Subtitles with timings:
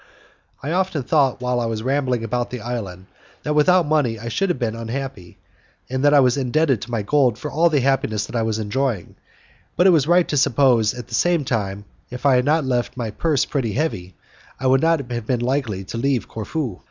[0.63, 3.05] I often thought while I was rambling about the island,
[3.43, 5.37] that without money I should have been unhappy,
[5.91, 9.13] and that I was indebted to my gold for all the happiness I was enjoying;
[9.75, 12.65] but it was right to suppose at the same time that, if I had not
[12.67, 14.15] felt my purse pretty heavy,
[14.59, 16.79] I would not have been likely to leave Corfu.